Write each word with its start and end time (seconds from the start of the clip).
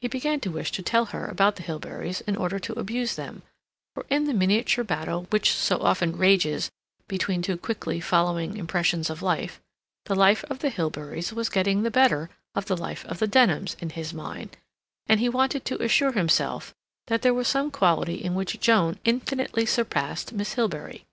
He 0.00 0.08
began 0.08 0.40
to 0.40 0.50
wish 0.50 0.72
to 0.72 0.82
tell 0.82 1.04
her 1.14 1.26
about 1.26 1.54
the 1.54 1.62
Hilberys 1.62 2.20
in 2.22 2.34
order 2.34 2.58
to 2.58 2.72
abuse 2.76 3.14
them, 3.14 3.42
for 3.94 4.04
in 4.10 4.24
the 4.24 4.34
miniature 4.34 4.82
battle 4.82 5.28
which 5.30 5.52
so 5.52 5.78
often 5.80 6.16
rages 6.18 6.68
between 7.06 7.42
two 7.42 7.56
quickly 7.56 8.00
following 8.00 8.56
impressions 8.56 9.08
of 9.08 9.22
life, 9.22 9.60
the 10.06 10.16
life 10.16 10.42
of 10.50 10.58
the 10.58 10.68
Hilberys 10.68 11.32
was 11.32 11.48
getting 11.48 11.84
the 11.84 11.92
better 11.92 12.28
of 12.56 12.64
the 12.66 12.76
life 12.76 13.04
of 13.04 13.20
the 13.20 13.28
Denhams 13.28 13.76
in 13.80 13.90
his 13.90 14.12
mind, 14.12 14.56
and 15.06 15.20
he 15.20 15.28
wanted 15.28 15.64
to 15.66 15.80
assure 15.80 16.10
himself 16.10 16.74
that 17.06 17.22
there 17.22 17.30
was 17.32 17.46
some 17.46 17.70
quality 17.70 18.16
in 18.16 18.34
which 18.34 18.58
Joan 18.58 18.98
infinitely 19.04 19.64
surpassed 19.64 20.32
Miss 20.32 20.54
Hilbery. 20.54 21.04